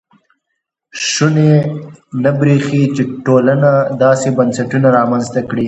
شونې 1.09 1.51
نه 2.23 2.31
برېښي 2.39 2.83
چې 2.95 3.03
ټولنه 3.25 3.69
داسې 4.03 4.27
بنسټونه 4.37 4.87
رامنځته 4.97 5.39
کړي. 5.49 5.59